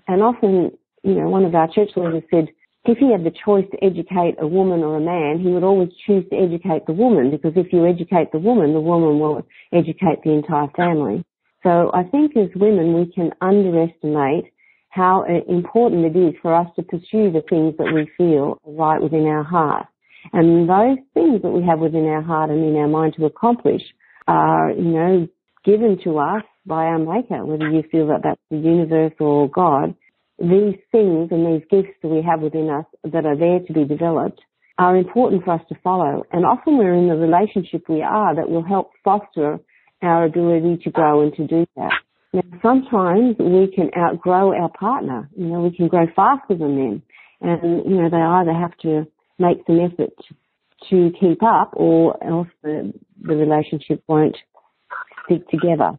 and 0.07 0.23
often, 0.23 0.71
you 1.03 1.15
know, 1.15 1.29
one 1.29 1.45
of 1.45 1.55
our 1.55 1.69
church 1.69 1.91
leaders 1.97 2.23
said, 2.31 2.49
if 2.85 2.99
he 2.99 3.13
had 3.13 3.25
the 3.25 3.33
choice 3.45 3.65
to 3.71 3.85
educate 3.85 4.37
a 4.41 4.47
woman 4.47 4.81
or 4.81 4.97
a 4.97 5.01
man, 5.01 5.39
he 5.39 5.51
would 5.51 5.63
always 5.63 5.91
choose 6.07 6.25
to 6.31 6.37
educate 6.37 6.87
the 6.87 6.93
woman 6.93 7.31
because 7.31 7.53
if 7.55 7.73
you 7.73 7.87
educate 7.87 8.33
the 8.33 8.39
woman, 8.39 8.73
the 8.73 8.81
woman 8.81 9.21
will 9.21 9.47
educate 9.73 10.23
the 10.25 10.33
entire 10.33 10.69
family. 10.77 11.25
So 11.63 11.93
I 11.95 12.03
think 12.03 12.37
as 12.37 12.49
women 12.57 12.95
we 12.95 13.13
can 13.13 13.31
underestimate 13.41 14.53
how 14.89 15.25
uh, 15.25 15.53
important 15.53 16.05
it 16.05 16.19
is 16.19 16.35
for 16.43 16.55
us 16.55 16.67
to 16.77 16.83
pursue 16.83 17.31
the 17.31 17.43
things 17.49 17.75
that 17.79 17.93
we 17.95 18.11
feel 18.19 18.59
right 18.67 19.01
within 19.01 19.27
our 19.27 19.45
heart. 19.45 19.87
And 20.33 20.69
those 20.69 20.99
things 21.15 21.43
that 21.43 21.51
we 21.51 21.65
have 21.65 21.79
within 21.79 22.05
our 22.07 22.23
heart 22.23 22.51
and 22.51 22.65
in 22.65 22.77
our 22.77 22.89
mind 22.89 23.15
to 23.17 23.27
accomplish 23.27 23.83
are, 24.27 24.71
you 24.73 24.83
know, 24.83 25.29
given 25.65 25.99
to 26.05 26.19
us 26.19 26.43
by 26.67 26.85
our 26.85 26.99
Maker, 26.99 27.45
whether 27.45 27.71
you 27.71 27.83
feel 27.91 28.09
that 28.09 28.21
that's 28.23 28.41
the 28.51 28.59
universe 28.59 29.13
or 29.19 29.49
God. 29.49 29.95
These 30.39 30.77
things 30.91 31.29
and 31.31 31.47
these 31.47 31.67
gifts 31.71 31.95
that 32.03 32.09
we 32.09 32.23
have 32.23 32.41
within 32.41 32.69
us 32.71 32.87
that 33.05 33.27
are 33.27 33.37
there 33.37 33.61
to 33.61 33.73
be 33.73 33.85
developed 33.85 34.41
are 34.79 34.97
important 34.97 35.45
for 35.45 35.55
us 35.55 35.61
to 35.69 35.77
follow. 35.85 36.25
And 36.33 36.45
often 36.45 36.79
we're 36.79 36.95
in 36.95 37.09
the 37.09 37.17
relationship 37.17 37.89
we 37.89 38.03
are 38.03 38.35
that 38.35 38.49
will 38.49 38.65
help 38.65 38.91
foster 39.05 39.61
our 40.03 40.25
ability 40.25 40.83
to 40.85 40.91
grow 40.91 41.23
and 41.23 41.35
to 41.35 41.47
do 41.47 41.67
that. 41.77 41.93
Now, 42.33 42.43
sometimes 42.63 43.37
we 43.39 43.71
can 43.73 43.91
outgrow 43.97 44.55
our 44.55 44.71
partner. 44.71 45.29
You 45.37 45.47
know, 45.47 45.61
we 45.61 45.77
can 45.77 45.89
grow 45.89 46.07
faster 46.17 46.55
than 46.57 46.77
them. 46.77 47.03
And, 47.41 47.85
you 47.85 48.01
know, 48.01 48.09
they 48.09 48.17
either 48.17 48.53
have 48.53 48.77
to 48.79 49.07
make 49.39 49.59
some 49.67 49.81
effort 49.81 50.15
to 50.91 51.11
keep 51.21 51.43
up 51.43 51.73
or 51.75 52.23
else 52.25 52.49
the, 52.63 52.93
the 53.21 53.37
relationship 53.37 54.03
won't 54.09 54.37
stick 55.27 55.49
together. 55.49 55.99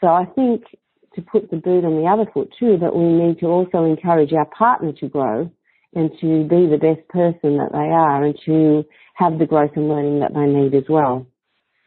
So 0.00 0.08
I 0.08 0.24
think 0.34 0.64
to 1.14 1.22
put 1.22 1.50
the 1.50 1.56
boot 1.56 1.84
on 1.84 2.00
the 2.00 2.08
other 2.08 2.30
foot 2.32 2.52
too, 2.58 2.78
that 2.80 2.94
we 2.94 3.04
need 3.04 3.38
to 3.40 3.46
also 3.46 3.84
encourage 3.84 4.32
our 4.32 4.46
partner 4.46 4.92
to 5.00 5.08
grow 5.08 5.50
and 5.94 6.10
to 6.20 6.44
be 6.44 6.66
the 6.66 6.78
best 6.80 7.06
person 7.08 7.58
that 7.58 7.72
they 7.72 7.78
are 7.78 8.24
and 8.24 8.38
to 8.46 8.84
have 9.14 9.38
the 9.38 9.46
growth 9.46 9.72
and 9.74 9.88
learning 9.88 10.20
that 10.20 10.34
they 10.34 10.46
need 10.46 10.74
as 10.74 10.88
well. 10.88 11.26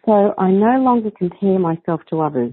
So 0.06 0.34
I 0.38 0.52
no 0.52 0.82
longer 0.82 1.12
compare 1.18 1.58
myself 1.58 2.02
to 2.10 2.22
others. 2.22 2.52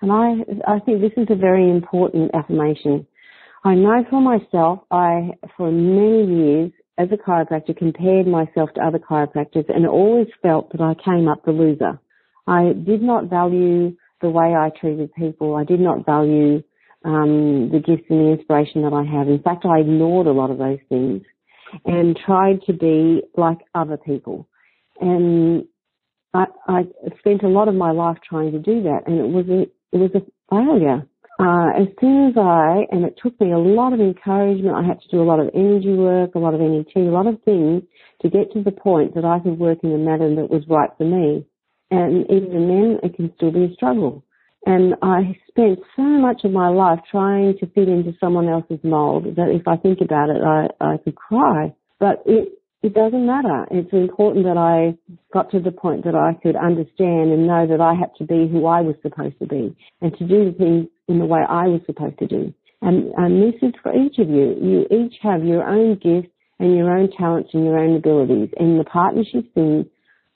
And 0.00 0.10
I, 0.10 0.74
I 0.74 0.78
think 0.80 1.00
this 1.00 1.12
is 1.16 1.26
a 1.30 1.36
very 1.36 1.70
important 1.70 2.30
affirmation. 2.34 3.06
I 3.64 3.74
know 3.74 4.04
for 4.08 4.20
myself, 4.20 4.80
I, 4.90 5.30
for 5.56 5.70
many 5.70 6.24
years, 6.26 6.72
as 6.96 7.08
a 7.12 7.16
chiropractor, 7.16 7.76
compared 7.76 8.26
myself 8.26 8.70
to 8.74 8.80
other 8.80 8.98
chiropractors 8.98 9.64
and 9.74 9.86
always 9.86 10.28
felt 10.42 10.70
that 10.72 10.80
I 10.80 10.94
came 11.02 11.28
up 11.28 11.44
the 11.44 11.52
loser. 11.52 11.98
I 12.46 12.72
did 12.72 13.02
not 13.02 13.30
value 13.30 13.96
the 14.24 14.30
way 14.30 14.54
I 14.56 14.70
treated 14.80 15.14
people. 15.14 15.54
I 15.54 15.64
did 15.64 15.80
not 15.80 16.06
value 16.06 16.62
um, 17.04 17.70
the 17.70 17.78
gifts 17.78 18.08
and 18.08 18.20
the 18.20 18.32
inspiration 18.32 18.82
that 18.82 18.94
I 18.94 19.04
have. 19.04 19.28
In 19.28 19.42
fact, 19.42 19.66
I 19.66 19.80
ignored 19.80 20.26
a 20.26 20.32
lot 20.32 20.50
of 20.50 20.58
those 20.58 20.78
things 20.88 21.22
and 21.84 22.18
tried 22.24 22.62
to 22.66 22.72
be 22.72 23.22
like 23.36 23.58
other 23.74 23.98
people. 23.98 24.48
And 25.00 25.64
I, 26.32 26.46
I 26.66 26.82
spent 27.18 27.42
a 27.42 27.48
lot 27.48 27.68
of 27.68 27.74
my 27.74 27.90
life 27.90 28.16
trying 28.26 28.52
to 28.52 28.58
do 28.58 28.82
that, 28.84 29.02
and 29.06 29.18
it 29.18 29.28
was 29.28 29.46
a 29.48 29.62
it 29.92 29.98
was 29.98 30.10
a 30.14 30.22
failure. 30.50 31.06
Uh, 31.38 31.82
as 31.82 31.88
soon 32.00 32.28
as 32.28 32.34
I, 32.38 32.86
and 32.90 33.04
it 33.04 33.18
took 33.20 33.38
me 33.40 33.50
a 33.50 33.58
lot 33.58 33.92
of 33.92 34.00
encouragement, 34.00 34.76
I 34.76 34.86
had 34.86 35.00
to 35.00 35.08
do 35.08 35.20
a 35.20 35.26
lot 35.26 35.40
of 35.40 35.50
energy 35.52 35.92
work, 35.92 36.34
a 36.34 36.38
lot 36.38 36.54
of 36.54 36.60
NET, 36.60 36.86
a 36.94 37.00
lot 37.10 37.26
of 37.26 37.42
things 37.44 37.82
to 38.22 38.30
get 38.30 38.52
to 38.52 38.62
the 38.62 38.70
point 38.70 39.16
that 39.16 39.24
I 39.24 39.40
could 39.40 39.58
work 39.58 39.78
in 39.82 39.92
a 39.92 39.98
manner 39.98 40.32
that 40.36 40.50
was 40.50 40.62
right 40.68 40.90
for 40.96 41.04
me. 41.04 41.44
And 41.94 42.24
even 42.30 42.68
then, 42.68 42.98
it 43.02 43.14
can 43.16 43.32
still 43.36 43.52
be 43.52 43.64
a 43.64 43.74
struggle. 43.74 44.24
And 44.66 44.94
I 45.02 45.38
spent 45.48 45.78
so 45.94 46.02
much 46.02 46.42
of 46.44 46.52
my 46.52 46.68
life 46.68 47.00
trying 47.10 47.58
to 47.58 47.66
fit 47.66 47.88
into 47.88 48.14
someone 48.18 48.48
else's 48.48 48.82
mold 48.82 49.36
that 49.36 49.50
if 49.50 49.68
I 49.68 49.76
think 49.76 50.00
about 50.00 50.30
it, 50.30 50.42
I, 50.42 50.68
I 50.80 50.96
could 50.96 51.14
cry. 51.14 51.74
But 52.00 52.22
it, 52.26 52.58
it 52.82 52.94
doesn't 52.94 53.26
matter. 53.26 53.66
It's 53.70 53.92
important 53.92 54.44
that 54.46 54.56
I 54.56 54.96
got 55.32 55.50
to 55.52 55.60
the 55.60 55.70
point 55.70 56.04
that 56.04 56.14
I 56.14 56.34
could 56.42 56.56
understand 56.56 57.32
and 57.32 57.46
know 57.46 57.66
that 57.66 57.80
I 57.80 57.94
had 57.94 58.14
to 58.18 58.24
be 58.24 58.48
who 58.48 58.66
I 58.66 58.80
was 58.80 58.96
supposed 59.02 59.38
to 59.38 59.46
be 59.46 59.76
and 60.00 60.16
to 60.18 60.26
do 60.26 60.46
the 60.46 60.56
things 60.56 60.86
in 61.08 61.18
the 61.18 61.26
way 61.26 61.40
I 61.48 61.68
was 61.68 61.82
supposed 61.86 62.18
to 62.18 62.26
do. 62.26 62.52
And, 62.82 63.12
and 63.16 63.42
this 63.42 63.60
is 63.62 63.74
for 63.82 63.94
each 63.94 64.18
of 64.18 64.28
you. 64.28 64.56
You 64.60 64.86
each 64.90 65.14
have 65.22 65.44
your 65.44 65.66
own 65.66 65.94
gifts 65.94 66.32
and 66.58 66.76
your 66.76 66.90
own 66.96 67.10
talents 67.16 67.50
and 67.52 67.64
your 67.64 67.78
own 67.78 67.96
abilities. 67.96 68.50
And 68.58 68.78
the 68.78 68.84
partnership 68.84 69.46
and 69.56 69.86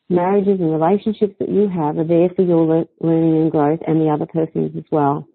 marriages 0.09 0.61
and 0.61 0.73
relationships 0.73 1.35
that 1.39 1.49
you 1.49 1.69
have 1.69 1.99
are 1.99 2.05
there 2.05 2.29
for 2.35 2.43
your 2.43 2.65
le- 2.65 2.89
learning 3.01 3.43
and 3.43 3.51
growth 3.51 3.81
and 3.87 4.01
the 4.01 4.09
other 4.09 4.27
person's 4.27 4.77
as 4.77 4.85
well. 4.91 5.29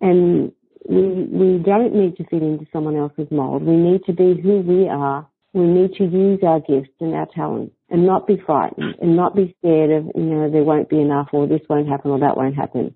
And 0.00 0.52
we, 0.88 1.24
we 1.24 1.58
don't 1.58 1.94
need 1.94 2.16
to 2.16 2.24
fit 2.24 2.42
into 2.42 2.66
someone 2.72 2.96
else's 2.96 3.30
mold. 3.30 3.62
We 3.62 3.76
need 3.76 4.04
to 4.04 4.12
be 4.12 4.40
who 4.40 4.60
we 4.60 4.88
are. 4.88 5.26
We 5.52 5.66
need 5.66 5.94
to 5.94 6.04
use 6.04 6.40
our 6.46 6.60
gifts 6.60 6.94
and 7.00 7.14
our 7.14 7.26
talents 7.34 7.74
and 7.90 8.06
not 8.06 8.26
be 8.26 8.40
frightened 8.44 8.94
and 9.00 9.16
not 9.16 9.34
be 9.34 9.54
scared 9.58 9.90
of, 9.90 10.04
you 10.14 10.22
know, 10.22 10.50
there 10.50 10.62
won't 10.62 10.88
be 10.88 11.00
enough 11.00 11.28
or 11.32 11.46
this 11.46 11.62
won't 11.68 11.88
happen 11.88 12.12
or 12.12 12.20
that 12.20 12.36
won't 12.36 12.54
happen. 12.54 12.94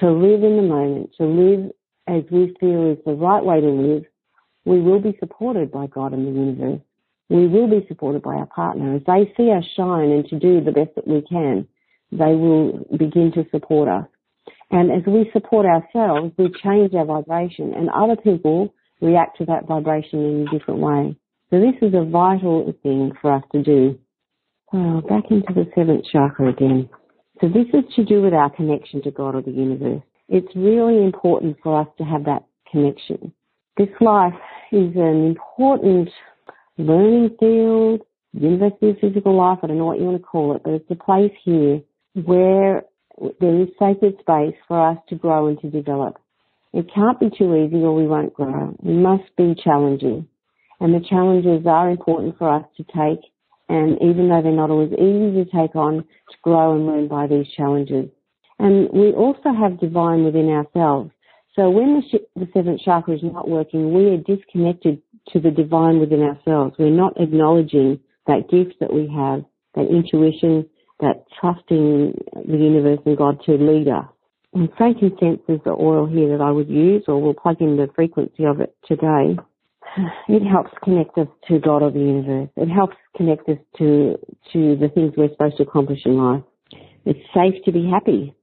To 0.00 0.10
live 0.10 0.44
in 0.44 0.56
the 0.56 0.62
moment, 0.62 1.10
to 1.18 1.24
live 1.24 1.72
as 2.06 2.22
we 2.30 2.54
feel 2.60 2.92
is 2.92 2.98
the 3.04 3.14
right 3.14 3.44
way 3.44 3.60
to 3.60 3.68
live, 3.68 4.04
we 4.64 4.80
will 4.80 5.00
be 5.00 5.16
supported 5.18 5.72
by 5.72 5.86
God 5.86 6.12
and 6.12 6.26
the 6.26 6.30
universe 6.30 6.80
we 7.28 7.46
will 7.46 7.68
be 7.68 7.86
supported 7.88 8.22
by 8.22 8.34
our 8.34 8.46
partner. 8.46 8.96
As 8.96 9.02
they 9.06 9.32
see 9.36 9.50
us 9.50 9.64
shine 9.76 10.10
and 10.10 10.26
to 10.28 10.38
do 10.38 10.62
the 10.62 10.72
best 10.72 10.94
that 10.96 11.06
we 11.06 11.22
can, 11.22 11.66
they 12.10 12.34
will 12.34 12.86
begin 12.96 13.32
to 13.34 13.44
support 13.50 13.88
us. 13.88 14.06
And 14.70 14.90
as 14.90 15.02
we 15.06 15.30
support 15.32 15.66
ourselves, 15.66 16.32
we 16.38 16.50
change 16.62 16.94
our 16.94 17.04
vibration 17.04 17.74
and 17.74 17.88
other 17.90 18.16
people 18.16 18.74
react 19.00 19.38
to 19.38 19.44
that 19.46 19.66
vibration 19.66 20.24
in 20.24 20.48
a 20.48 20.58
different 20.58 20.80
way. 20.80 21.16
So 21.50 21.60
this 21.60 21.74
is 21.80 21.94
a 21.94 22.04
vital 22.04 22.74
thing 22.82 23.12
for 23.20 23.32
us 23.32 23.42
to 23.52 23.62
do. 23.62 23.98
Oh, 24.72 25.00
back 25.00 25.24
into 25.30 25.52
the 25.54 25.66
seventh 25.74 26.04
chakra 26.12 26.50
again. 26.50 26.90
So 27.40 27.48
this 27.48 27.66
is 27.72 27.84
to 27.96 28.04
do 28.04 28.20
with 28.20 28.34
our 28.34 28.50
connection 28.50 29.02
to 29.02 29.10
God 29.10 29.34
or 29.34 29.42
the 29.42 29.50
universe. 29.50 30.02
It's 30.28 30.54
really 30.54 31.02
important 31.02 31.56
for 31.62 31.80
us 31.80 31.88
to 31.98 32.04
have 32.04 32.24
that 32.24 32.44
connection. 32.70 33.32
This 33.78 33.88
life 34.00 34.34
is 34.72 34.94
an 34.96 35.24
important 35.26 36.10
learning 36.78 37.36
field, 37.38 38.02
University 38.32 38.90
of 38.90 38.98
Physical 39.00 39.36
Life, 39.36 39.58
I 39.62 39.66
don't 39.66 39.78
know 39.78 39.86
what 39.86 39.98
you 39.98 40.04
want 40.04 40.18
to 40.18 40.24
call 40.24 40.56
it, 40.56 40.62
but 40.64 40.74
it's 40.74 40.90
a 40.90 40.94
place 40.94 41.32
here 41.44 41.80
where 42.14 42.84
there 43.40 43.62
is 43.62 43.68
sacred 43.78 44.14
space 44.20 44.54
for 44.66 44.90
us 44.90 44.98
to 45.08 45.16
grow 45.16 45.48
and 45.48 45.60
to 45.60 45.70
develop. 45.70 46.18
It 46.72 46.86
can't 46.94 47.18
be 47.18 47.30
too 47.30 47.54
easy 47.56 47.82
or 47.82 47.94
we 47.94 48.06
won't 48.06 48.34
grow. 48.34 48.76
It 48.84 48.88
must 48.88 49.24
be 49.36 49.54
challenging. 49.62 50.28
And 50.80 50.94
the 50.94 51.04
challenges 51.08 51.66
are 51.66 51.90
important 51.90 52.38
for 52.38 52.48
us 52.48 52.64
to 52.76 52.84
take 52.84 53.20
and 53.68 54.00
even 54.00 54.28
though 54.28 54.40
they're 54.42 54.52
not 54.52 54.70
always 54.70 54.92
easy 54.92 55.44
to 55.44 55.44
take 55.44 55.76
on, 55.76 55.98
to 55.98 56.36
grow 56.42 56.74
and 56.74 56.86
learn 56.86 57.08
by 57.08 57.26
these 57.26 57.46
challenges. 57.56 58.08
And 58.58 58.88
we 58.92 59.12
also 59.12 59.52
have 59.52 59.78
divine 59.78 60.24
within 60.24 60.48
ourselves. 60.48 61.10
So 61.54 61.70
when 61.70 61.96
the, 61.96 62.02
sh- 62.08 62.24
the 62.34 62.48
seventh 62.54 62.80
chakra 62.84 63.14
is 63.14 63.22
not 63.22 63.48
working, 63.48 63.92
we 63.92 64.06
are 64.06 64.16
disconnected 64.16 65.02
to 65.32 65.40
the 65.40 65.50
divine 65.50 66.00
within 66.00 66.22
ourselves. 66.22 66.74
We're 66.78 66.90
not 66.90 67.20
acknowledging 67.20 68.00
that 68.26 68.48
gift 68.50 68.80
that 68.80 68.92
we 68.92 69.08
have, 69.14 69.44
that 69.74 69.88
intuition, 69.90 70.68
that 71.00 71.24
trusting 71.40 72.14
the 72.34 72.56
universe 72.56 73.00
and 73.06 73.16
God 73.16 73.40
to 73.46 73.52
lead 73.52 73.88
us. 73.88 74.06
And 74.54 74.68
frankincense 74.76 75.40
is 75.48 75.60
the 75.64 75.76
oil 75.78 76.06
here 76.06 76.36
that 76.36 76.42
I 76.42 76.50
would 76.50 76.68
use, 76.68 77.04
or 77.06 77.20
we'll 77.20 77.34
plug 77.34 77.60
in 77.60 77.76
the 77.76 77.88
frequency 77.94 78.44
of 78.44 78.60
it 78.60 78.74
today. 78.86 79.36
It 80.28 80.42
helps 80.42 80.70
connect 80.82 81.16
us 81.18 81.28
to 81.48 81.58
God 81.58 81.82
or 81.82 81.90
the 81.90 81.98
universe. 81.98 82.50
It 82.56 82.68
helps 82.68 82.96
connect 83.16 83.48
us 83.48 83.58
to 83.78 84.18
to 84.52 84.76
the 84.76 84.88
things 84.94 85.14
we're 85.16 85.30
supposed 85.30 85.56
to 85.56 85.62
accomplish 85.64 86.00
in 86.04 86.16
life. 86.16 86.42
It's 87.04 87.18
safe 87.34 87.62
to 87.64 87.72
be 87.72 87.88
happy. 87.88 88.34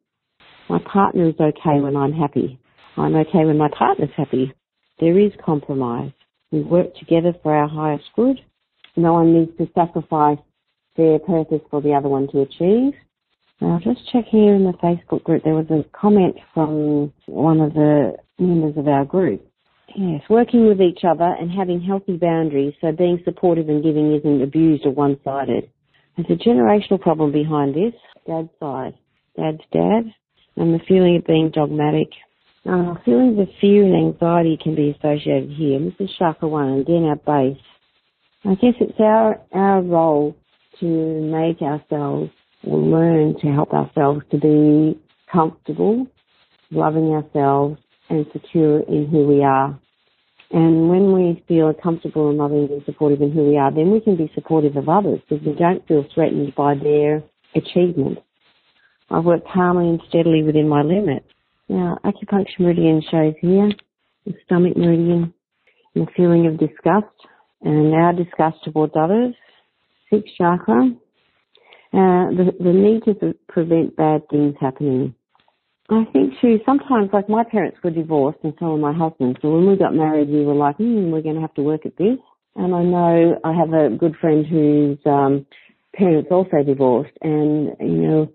My 0.69 0.79
partner 0.79 1.29
is 1.29 1.35
okay 1.39 1.79
when 1.79 1.95
I'm 1.95 2.13
happy. 2.13 2.59
I'm 2.97 3.15
okay 3.15 3.45
when 3.45 3.57
my 3.57 3.69
partner's 3.77 4.09
happy. 4.15 4.53
There 4.99 5.19
is 5.19 5.31
compromise. 5.45 6.11
We 6.55 6.61
work 6.61 6.95
together 6.95 7.33
for 7.43 7.53
our 7.53 7.67
highest 7.67 8.05
good. 8.15 8.39
No 8.95 9.11
one 9.11 9.33
needs 9.33 9.51
to 9.57 9.67
sacrifice 9.75 10.37
their 10.95 11.19
purpose 11.19 11.59
for 11.69 11.81
the 11.81 11.91
other 11.91 12.07
one 12.07 12.29
to 12.29 12.43
achieve. 12.43 12.93
Now, 13.59 13.77
just 13.83 14.09
check 14.13 14.23
here 14.31 14.55
in 14.55 14.63
the 14.63 14.71
Facebook 14.81 15.21
group, 15.25 15.43
there 15.43 15.53
was 15.53 15.69
a 15.69 15.83
comment 15.91 16.37
from 16.53 17.11
one 17.25 17.59
of 17.59 17.73
the 17.73 18.13
members 18.39 18.77
of 18.77 18.87
our 18.87 19.03
group. 19.03 19.45
Yes, 19.97 20.21
working 20.29 20.65
with 20.65 20.79
each 20.79 21.01
other 21.03 21.35
and 21.37 21.51
having 21.51 21.81
healthy 21.81 22.15
boundaries, 22.15 22.73
so 22.79 22.93
being 22.93 23.19
supportive 23.25 23.67
and 23.67 23.83
giving 23.83 24.15
isn't 24.15 24.41
abused 24.41 24.85
or 24.85 24.91
one-sided. 24.91 25.69
There's 26.15 26.39
a 26.39 26.41
generational 26.41 27.01
problem 27.01 27.33
behind 27.33 27.75
this. 27.75 27.93
Dad's 28.25 28.47
side. 28.61 28.93
Dad's 29.35 29.63
dad. 29.73 30.03
And 30.55 30.73
the 30.73 30.79
feeling 30.87 31.17
of 31.17 31.27
being 31.27 31.51
dogmatic. 31.53 32.11
Uh, 32.67 32.95
feelings 33.05 33.37
of 33.39 33.47
fear 33.61 33.83
and 33.83 33.95
anxiety 33.95 34.57
can 34.61 34.73
be 34.73 34.89
associated 34.89 35.51
here. 35.51 35.79
This 35.79 35.93
is 35.99 36.15
chakra 36.17 36.47
one, 36.47 36.79
again 36.79 37.03
our 37.03 37.15
base. 37.15 37.61
I 38.43 38.55
guess 38.55 38.73
it's 38.79 38.99
our, 38.99 39.39
our 39.53 39.83
role 39.83 40.35
to 40.79 40.85
make 40.85 41.61
ourselves 41.61 42.31
or 42.63 42.79
learn 42.79 43.39
to 43.41 43.47
help 43.51 43.71
ourselves 43.71 44.21
to 44.31 44.39
be 44.39 44.99
comfortable, 45.31 46.07
loving 46.71 47.09
ourselves 47.09 47.79
and 48.09 48.25
secure 48.33 48.79
in 48.79 49.09
who 49.09 49.27
we 49.27 49.43
are. 49.43 49.79
And 50.49 50.89
when 50.89 51.13
we 51.13 51.43
feel 51.47 51.71
comfortable 51.71 52.29
and 52.29 52.37
loving 52.39 52.67
and 52.71 52.83
supportive 52.85 53.21
in 53.21 53.31
who 53.31 53.43
we 53.43 53.57
are, 53.57 53.71
then 53.71 53.91
we 53.91 53.99
can 53.99 54.15
be 54.15 54.31
supportive 54.33 54.75
of 54.75 54.89
others 54.89 55.19
because 55.29 55.45
we 55.45 55.53
don't 55.53 55.87
feel 55.87 56.03
threatened 56.15 56.55
by 56.55 56.73
their 56.73 57.23
achievement. 57.53 58.19
I've 59.11 59.23
worked 59.23 59.47
calmly 59.53 59.89
and 59.89 60.01
steadily 60.09 60.41
within 60.41 60.67
my 60.67 60.81
limits. 60.81 61.27
Now, 61.67 61.97
acupuncture 62.05 62.59
meridian 62.59 63.01
shows 63.09 63.33
here 63.41 63.71
the 64.25 64.33
stomach 64.45 64.75
meridian 64.75 65.33
and 65.93 66.07
the 66.07 66.11
feeling 66.15 66.47
of 66.47 66.59
disgust 66.59 67.13
and 67.61 67.91
now 67.91 68.11
disgust 68.11 68.57
towards 68.63 68.93
others. 68.99 69.33
Sixth 70.09 70.33
chakra, 70.37 70.91
uh, 71.93 72.29
the, 72.37 72.51
the 72.59 72.73
need 72.73 73.03
to 73.05 73.33
prevent 73.47 73.95
bad 73.95 74.27
things 74.29 74.55
happening. 74.59 75.15
I 75.89 76.03
think 76.11 76.33
too, 76.41 76.59
sometimes 76.65 77.09
like 77.13 77.29
my 77.29 77.43
parents 77.43 77.77
were 77.83 77.91
divorced 77.91 78.39
and 78.43 78.53
so 78.59 78.67
were 78.67 78.77
my 78.77 78.93
husband. 78.93 79.37
So 79.41 79.51
when 79.51 79.67
we 79.67 79.77
got 79.77 79.93
married, 79.93 80.29
we 80.29 80.43
were 80.43 80.55
like, 80.55 80.77
hmm, 80.77 81.11
we're 81.11 81.21
going 81.21 81.35
to 81.35 81.41
have 81.41 81.53
to 81.55 81.61
work 81.61 81.85
at 81.85 81.97
this. 81.97 82.17
And 82.55 82.73
I 82.73 82.81
know 82.83 83.39
I 83.43 83.53
have 83.53 83.71
a 83.73 83.95
good 83.95 84.15
friend 84.19 84.45
whose 84.45 84.97
um, 85.05 85.45
parents 85.93 86.29
also 86.31 86.63
divorced 86.65 87.13
and, 87.21 87.75
you 87.79 88.07
know, 88.07 88.31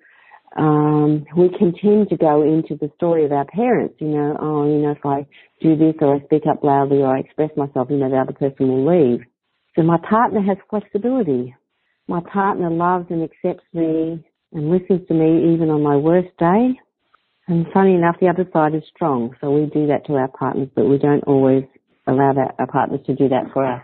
um, 0.56 1.24
we 1.36 1.48
can 1.48 1.72
tend 1.80 2.08
to 2.08 2.16
go 2.16 2.42
into 2.42 2.74
the 2.74 2.90
story 2.96 3.24
of 3.24 3.32
our 3.32 3.44
parents, 3.44 3.94
you 3.98 4.08
know, 4.08 4.36
oh, 4.40 4.66
you 4.66 4.82
know, 4.82 4.92
if 4.92 5.04
I 5.04 5.26
do 5.62 5.76
this 5.76 5.94
or 6.00 6.16
I 6.16 6.24
speak 6.24 6.42
up 6.50 6.64
loudly 6.64 6.98
or 6.98 7.16
I 7.16 7.20
express 7.20 7.50
myself, 7.56 7.88
you 7.90 7.98
know, 7.98 8.10
the 8.10 8.16
other 8.16 8.32
person 8.32 8.68
will 8.68 8.84
leave. 8.84 9.20
So 9.76 9.82
my 9.82 9.98
partner 9.98 10.42
has 10.42 10.56
flexibility. 10.68 11.54
My 12.08 12.20
partner 12.20 12.70
loves 12.70 13.06
and 13.10 13.22
accepts 13.22 13.64
me 13.72 14.24
and 14.52 14.70
listens 14.70 15.06
to 15.06 15.14
me 15.14 15.54
even 15.54 15.70
on 15.70 15.82
my 15.82 15.96
worst 15.96 16.36
day. 16.38 16.80
And 17.46 17.66
funny 17.72 17.94
enough, 17.94 18.16
the 18.20 18.28
other 18.28 18.48
side 18.52 18.74
is 18.74 18.82
strong. 18.94 19.36
So 19.40 19.50
we 19.50 19.66
do 19.66 19.86
that 19.86 20.06
to 20.06 20.14
our 20.14 20.28
partners, 20.28 20.68
but 20.74 20.86
we 20.86 20.98
don't 20.98 21.22
always 21.24 21.64
allow 22.06 22.32
that, 22.32 22.56
our 22.58 22.66
partners 22.66 23.00
to 23.06 23.14
do 23.14 23.28
that 23.28 23.52
for 23.52 23.64
us. 23.64 23.82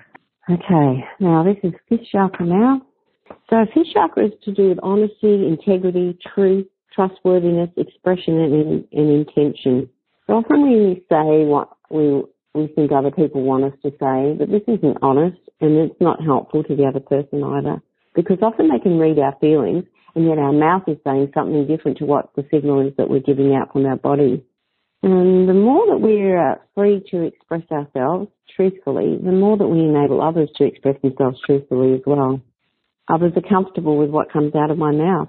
Okay, 0.50 1.04
now 1.20 1.44
this 1.44 1.56
is 1.62 1.72
fifth 1.88 2.06
chakra 2.10 2.46
now. 2.46 2.82
So 3.50 3.64
fifth 3.72 3.92
chakra 3.92 4.26
is 4.26 4.32
to 4.44 4.52
do 4.52 4.70
with 4.70 4.78
honesty, 4.82 5.46
integrity, 5.46 6.18
truth, 6.34 6.66
trustworthiness, 6.94 7.70
expression, 7.76 8.40
and, 8.40 8.84
and 8.92 9.10
intention. 9.10 9.88
So 10.26 10.34
often 10.34 10.62
we 10.62 11.04
say 11.08 11.44
what 11.44 11.70
we 11.90 12.22
we 12.54 12.68
think 12.68 12.90
other 12.90 13.10
people 13.10 13.42
want 13.42 13.64
us 13.64 13.74
to 13.82 13.90
say, 13.90 14.34
but 14.38 14.48
this 14.50 14.62
isn't 14.66 14.98
honest 15.02 15.38
and 15.60 15.76
it's 15.76 16.00
not 16.00 16.24
helpful 16.24 16.64
to 16.64 16.74
the 16.74 16.84
other 16.84 17.00
person 17.00 17.44
either. 17.44 17.82
Because 18.14 18.38
often 18.40 18.68
they 18.68 18.78
can 18.78 18.98
read 18.98 19.18
our 19.18 19.36
feelings 19.40 19.84
and 20.14 20.26
yet 20.26 20.38
our 20.38 20.52
mouth 20.52 20.84
is 20.86 20.96
saying 21.04 21.30
something 21.34 21.66
different 21.66 21.98
to 21.98 22.06
what 22.06 22.30
the 22.34 22.46
signal 22.50 22.80
is 22.80 22.94
that 22.96 23.10
we're 23.10 23.20
giving 23.20 23.54
out 23.54 23.72
from 23.72 23.84
our 23.84 23.96
body. 23.96 24.42
And 25.02 25.46
the 25.46 25.54
more 25.54 25.86
that 25.88 26.00
we're 26.00 26.58
free 26.74 27.04
to 27.10 27.22
express 27.22 27.62
ourselves 27.70 28.30
truthfully, 28.56 29.18
the 29.22 29.32
more 29.32 29.58
that 29.58 29.68
we 29.68 29.80
enable 29.80 30.22
others 30.22 30.48
to 30.56 30.64
express 30.64 30.96
themselves 31.02 31.38
truthfully 31.44 31.92
as 31.92 32.00
well. 32.06 32.40
Others 33.08 33.32
are 33.36 33.48
comfortable 33.48 33.96
with 33.96 34.10
what 34.10 34.32
comes 34.32 34.54
out 34.54 34.70
of 34.70 34.78
my 34.78 34.92
mouth. 34.92 35.28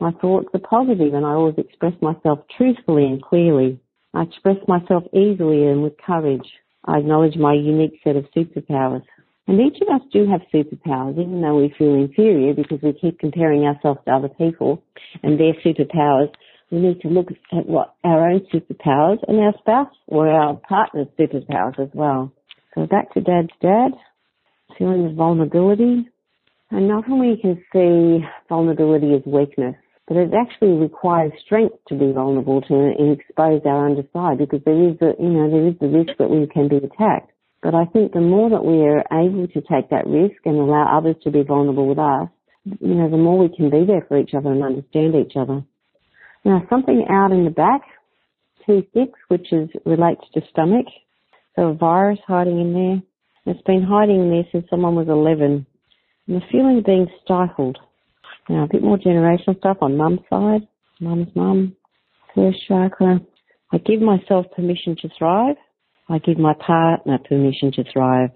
My 0.00 0.10
thoughts 0.12 0.48
are 0.52 0.60
positive 0.60 1.14
and 1.14 1.24
I 1.24 1.30
always 1.30 1.56
express 1.58 1.94
myself 2.02 2.40
truthfully 2.56 3.04
and 3.04 3.22
clearly. 3.22 3.80
I 4.12 4.22
express 4.22 4.56
myself 4.68 5.04
easily 5.12 5.66
and 5.66 5.82
with 5.82 5.96
courage. 5.98 6.46
I 6.84 6.98
acknowledge 6.98 7.36
my 7.36 7.54
unique 7.54 8.00
set 8.04 8.16
of 8.16 8.26
superpowers. 8.36 9.02
And 9.48 9.60
each 9.60 9.80
of 9.80 9.88
us 9.88 10.00
do 10.12 10.26
have 10.28 10.40
superpowers, 10.52 11.12
even 11.12 11.40
though 11.40 11.56
we 11.56 11.72
feel 11.78 11.94
inferior 11.94 12.52
because 12.52 12.80
we 12.82 12.92
keep 12.92 13.18
comparing 13.20 13.64
ourselves 13.64 14.00
to 14.04 14.12
other 14.12 14.28
people 14.28 14.82
and 15.22 15.38
their 15.38 15.54
superpowers. 15.64 16.32
We 16.70 16.78
need 16.78 17.00
to 17.02 17.08
look 17.08 17.28
at 17.52 17.66
what 17.66 17.94
our 18.02 18.28
own 18.28 18.40
superpowers 18.52 19.18
and 19.28 19.38
our 19.38 19.54
spouse 19.58 19.94
or 20.08 20.28
our 20.28 20.54
partner's 20.68 21.06
superpowers 21.18 21.78
as 21.78 21.88
well. 21.94 22.32
So 22.74 22.86
back 22.86 23.14
to 23.14 23.20
dad's 23.20 23.48
dad, 23.62 23.92
feeling 24.76 25.06
of 25.06 25.14
vulnerability. 25.14 26.08
And 26.70 26.90
often 26.90 27.20
we 27.20 27.38
can 27.40 27.62
see 27.72 28.26
vulnerability 28.48 29.14
as 29.14 29.22
weakness, 29.24 29.76
but 30.08 30.16
it 30.16 30.30
actually 30.34 30.72
requires 30.72 31.32
strength 31.44 31.76
to 31.88 31.94
be 31.94 32.12
vulnerable 32.12 32.60
to 32.62 32.74
and 32.74 33.18
expose 33.18 33.62
our 33.64 33.86
underside 33.86 34.38
because 34.38 34.60
there 34.64 34.88
is 34.88 34.98
the, 34.98 35.14
you 35.18 35.30
know, 35.30 35.48
there 35.48 35.68
is 35.68 35.74
the 35.80 35.88
risk 35.88 36.18
that 36.18 36.30
we 36.30 36.46
can 36.48 36.68
be 36.68 36.76
attacked. 36.76 37.30
But 37.62 37.74
I 37.74 37.84
think 37.86 38.12
the 38.12 38.20
more 38.20 38.50
that 38.50 38.64
we 38.64 38.82
are 38.82 39.04
able 39.12 39.46
to 39.48 39.60
take 39.60 39.90
that 39.90 40.06
risk 40.06 40.36
and 40.44 40.56
allow 40.56 40.98
others 40.98 41.16
to 41.22 41.30
be 41.30 41.42
vulnerable 41.42 41.86
with 41.86 41.98
us, 41.98 42.28
you 42.64 42.94
know, 42.94 43.10
the 43.10 43.16
more 43.16 43.38
we 43.38 43.54
can 43.54 43.70
be 43.70 43.84
there 43.86 44.04
for 44.08 44.18
each 44.18 44.34
other 44.34 44.50
and 44.52 44.62
understand 44.62 45.14
each 45.14 45.36
other. 45.36 45.62
Now, 46.44 46.62
something 46.68 47.06
out 47.10 47.32
in 47.32 47.44
the 47.44 47.50
back, 47.50 47.82
T6, 48.68 49.10
which 49.28 49.52
is 49.52 49.68
relates 49.84 50.22
to 50.34 50.42
stomach. 50.50 50.86
So 51.54 51.68
a 51.68 51.74
virus 51.74 52.18
hiding 52.26 52.60
in 52.60 52.72
there. 52.74 53.54
It's 53.54 53.62
been 53.62 53.82
hiding 53.82 54.20
in 54.20 54.30
there 54.30 54.46
since 54.52 54.66
someone 54.68 54.94
was 54.94 55.08
11. 55.08 55.66
And 56.26 56.36
the 56.36 56.46
feeling 56.50 56.78
of 56.78 56.84
being 56.84 57.06
stifled. 57.24 57.78
Now, 58.48 58.64
a 58.64 58.68
bit 58.68 58.82
more 58.82 58.98
generational 58.98 59.58
stuff 59.58 59.78
on 59.80 59.96
mum's 59.96 60.20
side. 60.30 60.66
Mum's 61.00 61.28
mum. 61.34 61.76
First 62.34 62.58
chakra. 62.68 63.20
I 63.72 63.78
give 63.78 64.00
myself 64.00 64.46
permission 64.54 64.96
to 65.02 65.08
thrive. 65.18 65.56
I 66.08 66.18
give 66.18 66.38
my 66.38 66.54
partner 66.54 67.18
permission 67.28 67.72
to 67.72 67.84
thrive. 67.92 68.30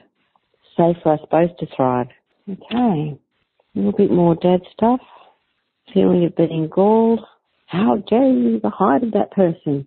Safe 0.76 0.96
for 1.02 1.14
us 1.14 1.20
both 1.30 1.56
to 1.58 1.66
thrive. 1.76 2.08
Okay. 2.48 3.18
A 3.74 3.78
little 3.78 3.92
bit 3.92 4.10
more 4.10 4.34
dad 4.34 4.60
stuff. 4.72 5.00
Feeling 5.94 6.24
of 6.24 6.36
being 6.36 6.68
galled. 6.68 7.20
How 7.66 7.96
dare 8.08 8.32
you 8.32 8.60
the 8.60 8.70
height 8.70 9.04
of 9.04 9.12
that 9.12 9.30
person? 9.30 9.86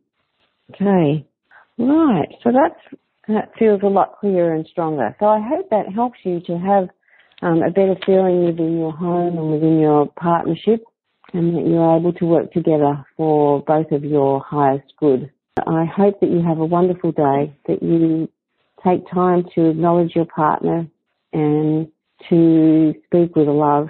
Okay. 0.73 1.25
Right. 1.77 2.29
So 2.43 2.51
that's, 2.51 3.01
that 3.27 3.51
feels 3.59 3.81
a 3.83 3.87
lot 3.87 4.19
clearer 4.19 4.53
and 4.53 4.65
stronger. 4.71 5.15
So 5.19 5.25
I 5.25 5.41
hope 5.45 5.69
that 5.69 5.91
helps 5.93 6.19
you 6.23 6.39
to 6.47 6.57
have 6.57 6.87
um, 7.43 7.61
a 7.61 7.69
better 7.69 7.95
feeling 8.05 8.45
within 8.45 8.77
your 8.77 8.93
home 8.93 9.37
and 9.37 9.51
within 9.51 9.79
your 9.79 10.07
partnership 10.19 10.81
and 11.33 11.55
that 11.55 11.67
you're 11.67 11.97
able 11.97 12.13
to 12.13 12.25
work 12.25 12.53
together 12.53 13.05
for 13.17 13.61
both 13.63 13.91
of 13.91 14.03
your 14.03 14.39
highest 14.41 14.93
good. 14.97 15.29
I 15.57 15.85
hope 15.85 16.19
that 16.21 16.29
you 16.29 16.41
have 16.41 16.59
a 16.59 16.65
wonderful 16.65 17.11
day, 17.11 17.53
that 17.67 17.83
you 17.83 18.29
take 18.83 19.09
time 19.11 19.45
to 19.55 19.69
acknowledge 19.69 20.15
your 20.15 20.25
partner 20.25 20.87
and 21.33 21.87
to 22.29 22.93
speak 23.05 23.35
with 23.35 23.47
love 23.47 23.89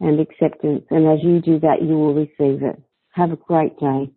and 0.00 0.20
acceptance. 0.20 0.84
And 0.90 1.06
as 1.06 1.22
you 1.22 1.40
do 1.40 1.60
that, 1.60 1.82
you 1.82 1.94
will 1.94 2.14
receive 2.14 2.62
it. 2.62 2.80
Have 3.10 3.32
a 3.32 3.36
great 3.36 3.78
day. 3.78 4.10